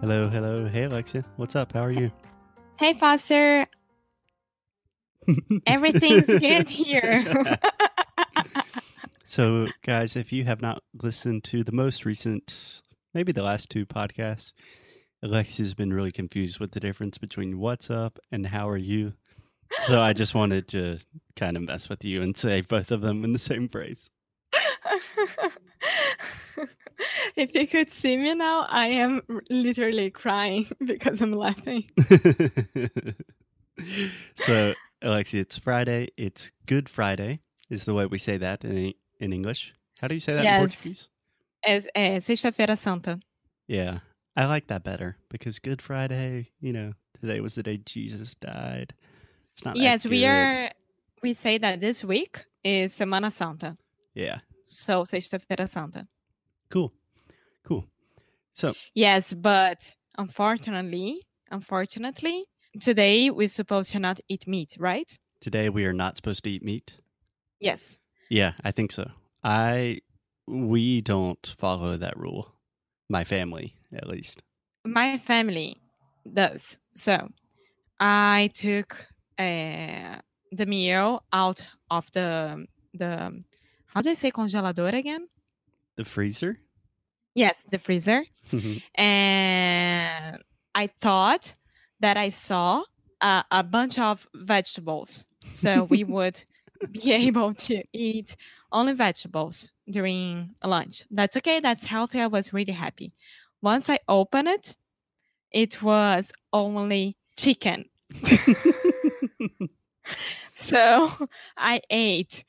[0.00, 0.66] Hello, hello.
[0.66, 1.22] Hey, Alexia.
[1.36, 1.72] What's up?
[1.72, 2.10] How are you?
[2.78, 3.66] Hey, Foster.
[5.66, 7.22] Everything's good here.
[9.26, 12.80] so, guys, if you have not listened to the most recent,
[13.12, 14.54] maybe the last two podcasts,
[15.22, 19.12] Alexia's been really confused with the difference between what's up and how are you.
[19.80, 21.00] So, I just wanted to
[21.36, 24.08] kind of mess with you and say both of them in the same phrase.
[27.36, 31.90] if you could see me now, I am literally crying because I'm laughing.
[34.34, 36.08] so, Alexia, it's Friday.
[36.16, 39.74] It's Good Friday, is the way we say that in in English.
[40.00, 41.08] How do you say that in Portuguese?
[41.66, 43.20] É, é Sexta-feira Santa.
[43.68, 44.00] Yeah,
[44.36, 48.94] I like that better because Good Friday, you know, today was the day Jesus died.
[49.52, 49.74] It's not.
[49.74, 50.70] that Yes, we are.
[51.22, 53.76] We say that this week is Semana Santa.
[54.14, 56.06] Yeah, So, Sexta-feira Santa.
[56.70, 56.92] cool,
[57.66, 57.84] cool.
[58.54, 62.44] So, Yes, but unfortunately, unfortunately,
[62.80, 65.10] today we're supposed to not eat meat, right?
[65.40, 66.92] today we are not supposed to eat meat.
[67.60, 67.96] Yes.
[68.28, 69.10] Yeah, I think so.
[69.42, 70.00] I
[70.46, 72.54] we don't follow that rule.
[73.08, 74.42] My family, at least.
[74.84, 75.76] my family
[76.32, 76.78] does.
[76.94, 77.28] So
[77.98, 79.06] I took
[79.38, 80.16] uh,
[80.52, 83.42] the meal out of the the
[83.86, 85.28] how do I say congelador again?
[85.96, 86.58] The freezer.
[87.34, 88.24] Yes, the freezer.
[88.50, 88.82] Mhm.
[88.94, 90.42] And
[90.74, 91.54] I thought
[92.00, 92.84] that I saw
[93.20, 95.24] a, a bunch of vegetables.
[95.50, 96.40] So we would
[96.90, 98.36] be able to eat
[98.72, 101.04] only vegetables during lunch.
[101.10, 101.60] That's okay.
[101.60, 102.20] That's healthy.
[102.20, 103.12] I was really happy.
[103.62, 104.76] Once I opened it,
[105.52, 107.86] it was only chicken.
[110.54, 111.10] So
[111.56, 112.44] I ate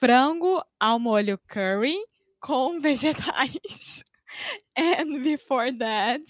[0.00, 1.98] frango ao molho curry
[2.40, 4.02] com vegetais.
[4.76, 6.20] And before that,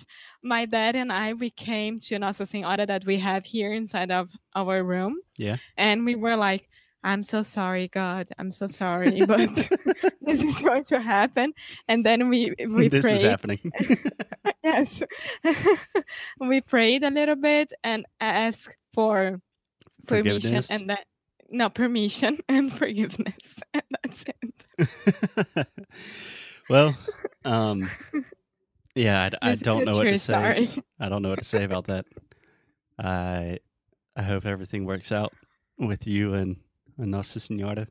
[0.42, 4.30] my dad and I we came to Nossa Senhora that we have here inside of
[4.54, 5.20] our room.
[5.36, 5.56] Yeah.
[5.76, 6.68] And we were like,
[7.04, 8.28] I'm so sorry, God.
[8.38, 9.50] I'm so sorry, but
[10.20, 11.52] this is going to happen.
[11.86, 13.72] And then we we this prayed is happening.
[14.62, 15.02] yes.
[16.40, 19.40] we prayed a little bit and asked for
[20.06, 21.06] permission and that
[21.50, 23.60] no permission and forgiveness.
[23.72, 25.66] And that's it.
[26.68, 26.96] well,
[27.48, 27.90] um,
[28.94, 30.32] yeah, I, I don't know what to say.
[30.32, 30.84] story.
[31.00, 32.06] I don't know what to say about that.
[32.98, 33.58] I
[34.16, 35.32] I hope everything works out
[35.78, 36.56] with you and,
[36.98, 37.86] and Nossa Senhora.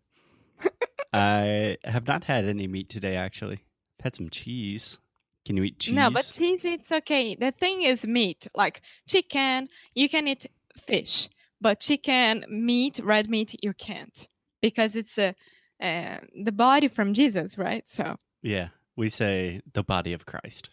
[1.13, 3.15] I have not had any meat today.
[3.15, 3.59] Actually,
[3.99, 4.97] I've had some cheese.
[5.45, 5.95] Can you eat cheese?
[5.95, 7.35] No, but cheese it's okay.
[7.35, 8.47] The thing is meat.
[8.53, 10.47] Like chicken, you can eat
[10.77, 11.29] fish,
[11.61, 14.27] but chicken, meat, red meat, you can't
[14.61, 15.33] because it's a
[15.81, 17.87] uh, the body from Jesus, right?
[17.87, 20.69] So yeah, we say the body of Christ.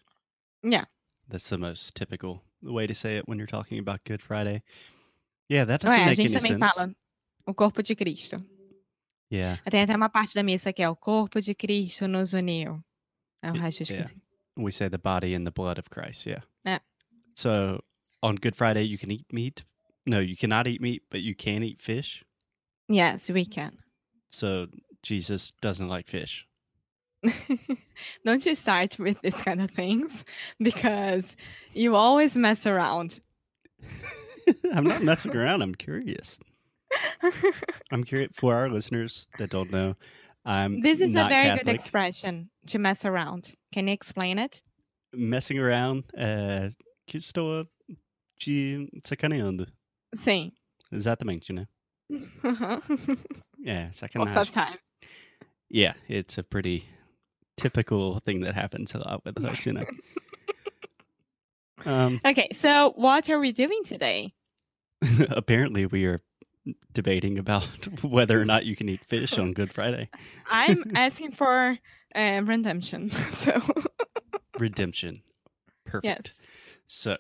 [0.62, 0.86] Yeah.
[1.28, 4.62] that's the most typical way to say it when you're talking about Good Friday.
[5.48, 6.74] Yeah, that doesn't make gente any também sense.
[6.74, 6.94] fala
[7.46, 8.42] o corpo de Cristo.
[9.30, 12.82] Yeah, Tem até uma parte da missa que é o corpo de Cristo nos uniu.
[13.42, 14.06] É o resto eu yeah.
[14.06, 14.22] esqueci.
[14.56, 16.26] we say the body and the blood of Christ.
[16.26, 16.42] Yeah.
[16.64, 16.80] Yeah.
[17.36, 17.82] So
[18.22, 19.64] on Good Friday, you can eat meat.
[20.06, 22.24] No, you cannot eat meat, but you can eat fish.
[22.88, 23.78] Yes, we can.
[24.30, 24.68] So
[25.02, 26.46] Jesus doesn't like fish.
[28.24, 30.24] Don't you start with these kind of things
[30.60, 31.36] because
[31.72, 33.20] you always mess around.
[34.74, 35.62] I'm not messing around.
[35.62, 36.38] I'm curious.
[37.90, 39.94] I'm curious for our listeners that don't know.
[40.44, 41.64] I'm this is a very Catholic.
[41.66, 43.54] good expression to mess around.
[43.72, 44.60] Can you explain it?
[45.14, 46.04] Messing around.
[46.16, 46.68] Uh,
[47.06, 47.66] que estou
[48.38, 49.66] te sacaneando.
[50.14, 50.52] Sim.
[50.92, 51.66] Exatamente, né?
[53.58, 54.36] Yeah, Most sacanagem.
[54.36, 54.76] of time.
[55.70, 56.84] Yeah, it's a pretty
[57.56, 59.84] typical thing that happens a lot with us, you know.
[61.86, 64.34] um, Okay, so what are we doing today?
[65.30, 66.22] apparently, we are
[66.92, 67.64] debating about
[68.02, 70.08] whether or not you can eat fish on Good Friday.
[70.50, 71.78] I'm asking for
[72.14, 73.10] uh, redemption.
[73.10, 73.60] So,
[74.58, 75.22] Redemption.
[75.84, 76.28] Perfect.
[76.28, 76.40] yes.
[76.86, 77.16] So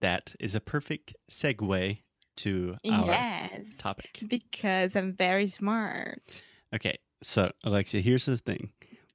[0.00, 1.98] that is a perfect segue
[2.36, 3.60] to our Yes.
[3.78, 4.20] topic.
[4.26, 6.42] Because I'm very smart.
[6.74, 8.70] Okay, so Alexia, here's the thing.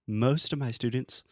[0.10, 1.24] Most of my students,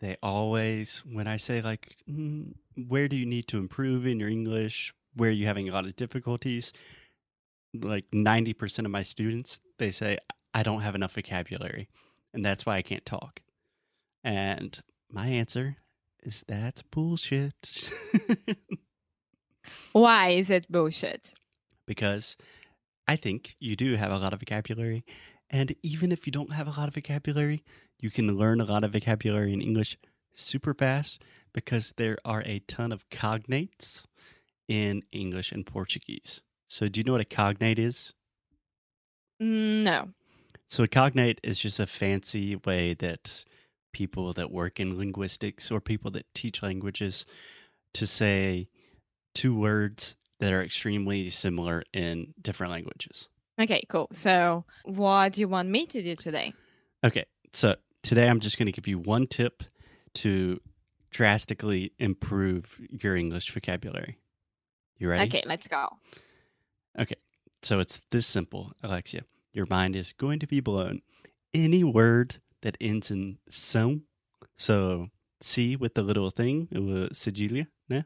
[0.00, 2.54] they always, when I say, like, mm,
[2.88, 4.92] where do you need to improve in your English?
[5.14, 6.72] Where are you having a lot of difficulties?
[7.72, 10.18] Like 90% of my students, they say,
[10.52, 11.88] I don't have enough vocabulary.
[12.32, 13.40] And that's why I can't talk.
[14.24, 14.80] And
[15.10, 15.76] my answer
[16.22, 17.90] is that's bullshit.
[19.92, 21.34] Why is it bullshit?
[21.86, 22.36] because
[23.06, 25.04] I think you do have a lot of vocabulary.
[25.50, 27.62] And even if you don't have a lot of vocabulary,
[28.00, 29.96] you can learn a lot of vocabulary in English
[30.34, 34.04] super fast because there are a ton of cognates
[34.68, 36.40] in English and Portuguese.
[36.68, 38.12] So, do you know what a cognate is?
[39.40, 40.08] Mm, No.
[40.68, 43.44] So, a cognate is just a fancy way that
[43.92, 47.26] people that work in linguistics or people that teach languages
[47.92, 48.68] to say
[49.34, 53.28] two words that are extremely similar in different languages.
[53.60, 54.08] Okay, cool.
[54.12, 56.52] So, what do you want me to do today?
[57.04, 59.62] Okay, so today I'm just going to give you one tip
[60.14, 60.60] to
[61.10, 64.18] drastically improve your English vocabulary.
[64.98, 65.24] You ready?
[65.24, 65.88] Okay, let's go.
[66.98, 67.16] Okay,
[67.62, 69.22] so it's this simple, Alexia.
[69.52, 71.02] Your mind is going to be blown.
[71.52, 74.02] Any word that ends in são,
[74.56, 75.08] so
[75.40, 78.04] C with the little thing, uh, sigillia, né?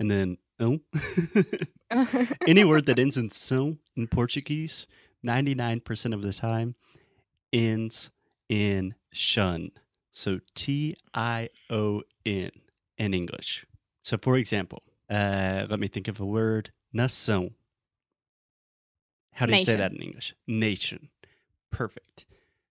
[0.00, 0.80] and then um.
[2.46, 4.86] Any word that ends in são in Portuguese,
[5.24, 6.74] 99% of the time
[7.52, 8.10] ends
[8.48, 9.70] in shun.
[10.12, 12.50] So T I O N
[12.98, 13.66] in English.
[14.02, 17.52] So, for example, uh, let me think of a word nação.
[19.32, 20.34] How do you say that in English?
[20.46, 21.08] Nation.
[21.70, 22.26] Perfect.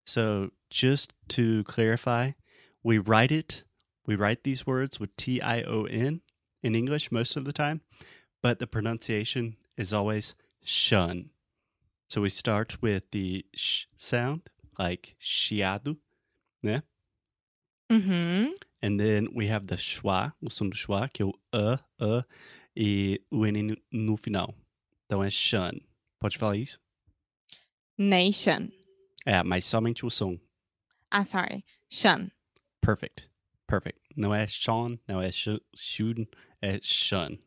[0.05, 2.31] So, just to clarify,
[2.83, 3.63] we write it,
[4.05, 6.21] we write these words with T I O N
[6.61, 7.81] in English most of the time,
[8.41, 11.29] but the pronunciation is always shun.
[12.09, 15.97] So, we start with the sh sound, like chiado,
[16.63, 16.83] né?
[17.91, 18.53] uhum.
[18.81, 22.25] And then we have the schwa, o som do schwa, que é o a, a
[22.75, 24.55] e o n no, final.
[25.05, 25.79] Então é shun.
[26.19, 26.79] Pode falar isso?
[27.97, 28.69] Nation.
[29.25, 30.39] É, mas somente o som.
[31.11, 31.63] Ah, sorry.
[31.89, 32.31] Shun.
[32.81, 33.29] Perfect.
[33.67, 33.99] Perfect.
[34.15, 36.25] Não é Sean, não é sh shun,
[36.61, 37.37] é shun.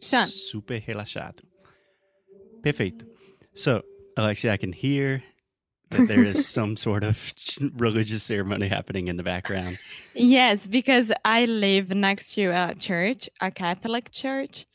[0.00, 0.28] Shun.
[0.28, 1.42] Super relaxado.
[2.62, 3.06] Perfeito.
[3.54, 3.82] So,
[4.16, 5.22] Alexia, I can hear
[5.90, 7.32] that there is some sort of
[7.76, 9.78] religious ceremony happening in the background.
[10.14, 14.66] Yes, because I live next to a church, a Catholic church,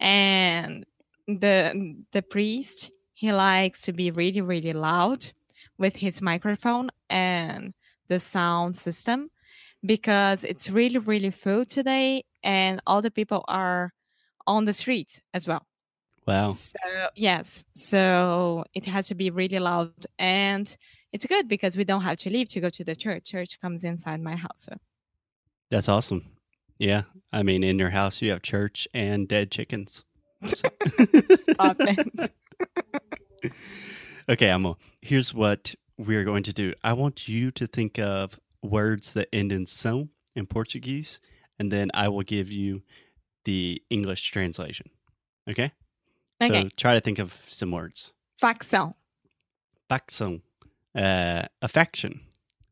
[0.00, 0.86] and
[1.26, 5.32] the the priest he likes to be really really loud
[5.78, 7.74] with his microphone and
[8.08, 9.30] the sound system
[9.84, 13.92] because it's really really full today and all the people are
[14.46, 15.66] on the street as well.
[16.26, 16.52] Wow.
[16.52, 16.78] So
[17.16, 20.74] yes, so it has to be really loud and
[21.12, 23.24] it's good because we don't have to leave to go to the church.
[23.24, 24.62] Church comes inside my house.
[24.68, 24.76] So.
[25.70, 26.24] That's awesome.
[26.78, 27.02] Yeah.
[27.32, 30.04] I mean, in your house, you have church and dead chickens.
[30.44, 32.32] Stop it.
[34.28, 34.78] Okay, Amo.
[35.00, 36.74] Here's what we're going to do.
[36.84, 41.18] I want you to think of words that end in são in Portuguese,
[41.58, 42.82] and then I will give you
[43.44, 44.90] the English translation.
[45.48, 45.72] Okay?
[46.42, 48.12] So try to think of some words.
[48.40, 48.94] Facção.
[49.88, 50.42] Facção.
[50.94, 52.20] Uh, affection.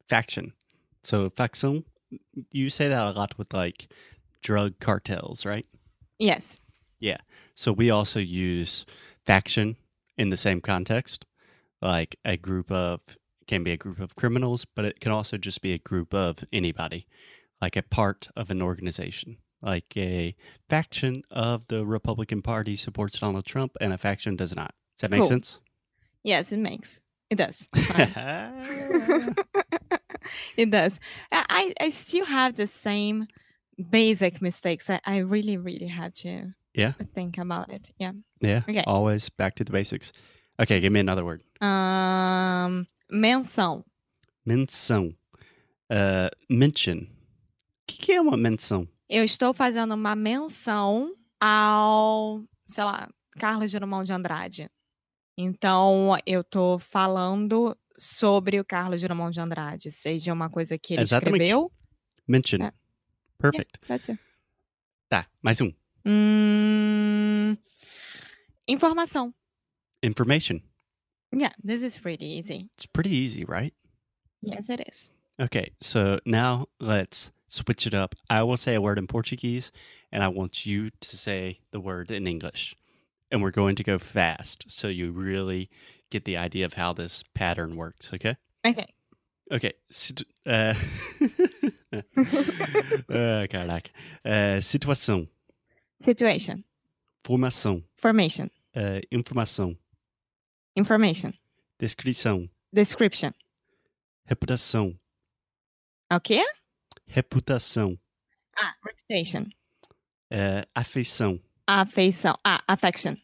[0.09, 0.53] Faction.
[1.05, 1.85] So facção,
[2.50, 3.89] you say that a lot with like
[4.43, 5.67] drug cartels, right?
[6.19, 6.59] Yes.
[6.99, 7.19] Yeah.
[7.55, 8.85] So we also use
[9.25, 9.77] faction
[10.19, 11.25] in the same context,
[11.81, 13.00] like a group of
[13.47, 16.45] can be a group of criminals, but it can also just be a group of
[16.53, 17.07] anybody,
[17.61, 19.39] like a part of an organization.
[19.62, 20.35] Like a
[20.69, 24.73] faction of the Republican Party supports Donald Trump, and a faction does not.
[24.99, 25.29] Does that make Cool.
[25.29, 25.61] sense?
[26.25, 27.00] Yes, it makes.
[27.31, 27.69] It does.
[30.57, 31.00] It does.
[31.33, 33.26] I, I still have the same
[33.90, 34.88] basic mistakes.
[34.90, 36.93] I, I really, really have to Yeah.
[37.14, 37.90] think about it.
[37.99, 38.12] Yeah.
[38.40, 38.62] yeah.
[38.69, 38.85] Okay.
[38.87, 40.12] Always back to the basics.
[40.61, 41.43] Okay, give me another word.
[41.61, 43.85] Um, menção.
[44.47, 45.14] Menção.
[45.90, 47.09] Uh, mention.
[47.09, 48.87] O que, que é uma menção?
[49.11, 54.71] Eu estou fazendo uma menção ao, sei lá, Carlos Drummond de Andrade.
[55.37, 61.02] Então, eu tô falando sobre o Carlos Drummond de Andrade, seja uma coisa que ele
[61.02, 61.43] Exatamente.
[61.43, 61.73] escreveu.
[62.29, 62.62] Mention.
[62.62, 62.73] É.
[63.37, 63.81] Perfect.
[64.05, 64.17] Ser.
[65.09, 65.73] Tá, mais um.
[66.07, 67.57] Hum,
[68.69, 69.35] informação.
[70.05, 70.61] Information.
[71.35, 72.71] Yeah, this is pretty easy.
[72.76, 73.75] It's pretty easy, right?
[74.40, 75.11] Yes, it is.
[75.40, 78.14] Okay, so now let's switch it up.
[78.30, 79.71] I will say a word in Portuguese,
[80.11, 82.75] and I want you to say the word in English.
[83.30, 85.69] And we're going to go fast so you really
[86.11, 88.37] get the idea of how this pattern works, okay?
[88.66, 88.87] Okay.
[89.52, 89.73] Ok.
[90.47, 90.75] euh,
[93.09, 93.90] ah, caraca.
[94.25, 95.28] Euh, situação.
[96.04, 96.64] Situation.
[97.25, 97.83] Formação.
[97.97, 98.49] Formation.
[98.76, 99.76] Euh, informação.
[100.76, 101.33] Information.
[101.78, 102.49] Descrição.
[102.73, 103.33] Description.
[104.26, 104.97] Reputação.
[106.12, 106.45] Okay?
[107.12, 107.99] Reputação.
[108.57, 109.47] Ah, reputation.
[110.31, 111.40] Euh, afeição.
[111.67, 112.37] Afeição.
[112.45, 113.17] Ah, affection.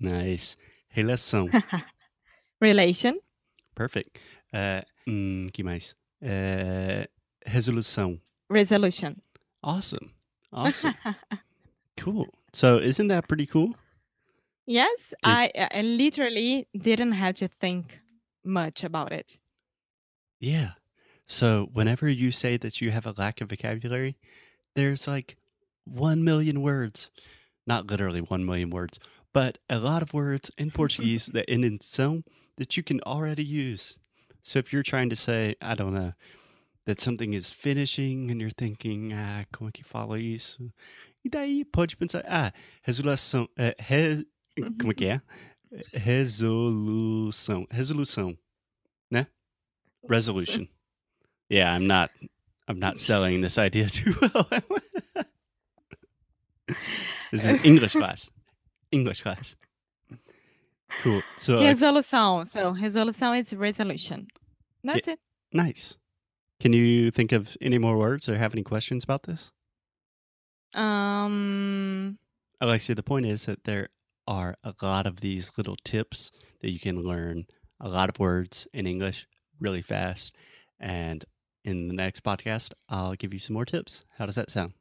[0.00, 0.56] Nice.
[0.88, 1.46] Relação.
[2.60, 3.20] Relation.
[3.74, 4.18] Perfect.
[4.52, 5.94] Uh, hum, que mais?
[6.22, 7.06] Uh,
[7.44, 8.18] resolução.
[8.50, 9.16] Resolution.
[9.62, 10.14] Awesome.
[10.50, 10.94] Awesome.
[11.98, 12.28] cool.
[12.54, 13.74] So isn't that pretty cool?
[14.66, 18.00] yes, I, I literally didn't have to think
[18.44, 19.38] much about it.
[20.40, 20.77] Yeah.
[21.28, 24.16] So whenever you say that you have a lack of vocabulary,
[24.74, 25.36] there's like
[25.84, 27.10] 1 million words.
[27.66, 28.98] Not literally 1 million words,
[29.34, 32.24] but a lot of words in Portuguese that end in são
[32.56, 33.98] that you can already use.
[34.42, 36.14] So if you're trying to say, I don't know,
[36.86, 40.72] that something is finishing and you're thinking, ah, como é que fala isso?
[41.22, 44.24] E daí pode pensar, ah, resolução, eh, re,
[44.80, 45.20] como que é?
[45.92, 48.38] Resolução, resolução,
[49.10, 49.26] né?
[50.08, 50.66] Resolution.
[51.48, 52.10] Yeah, I'm not,
[52.68, 54.48] I'm not selling this idea too well.
[57.32, 58.30] this is English class.
[58.90, 59.56] English class.
[61.02, 61.22] Cool.
[61.36, 62.46] So uh, Resolução.
[62.46, 64.28] So resolução is resolution.
[64.84, 65.18] That's it.
[65.52, 65.96] nice.
[66.60, 69.52] Can you think of any more words or have any questions about this?
[70.74, 72.18] Um.
[72.60, 73.88] Alexia, the point is that there
[74.26, 77.46] are a lot of these little tips that you can learn
[77.80, 79.26] a lot of words in English
[79.60, 80.34] really fast.
[80.80, 81.24] And
[81.68, 84.04] in the next podcast, I'll give you some more tips.
[84.16, 84.72] How does that sound?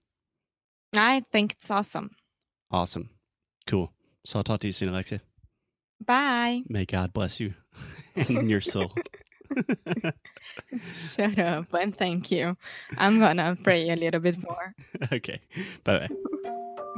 [0.96, 2.12] I think it's awesome.
[2.72, 3.10] Awesome.
[3.68, 3.92] Cool.
[4.26, 5.20] So I'll talk to you soon, Alexia.
[6.06, 6.62] Bye.
[6.70, 7.54] May God bless you
[8.16, 8.94] and your soul.
[10.94, 12.58] Shut up and thank you.
[12.98, 14.74] I'm gonna pray a little bit more.
[15.12, 15.40] okay.
[15.84, 16.16] Bye bye.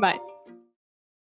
[0.01, 0.19] Bye.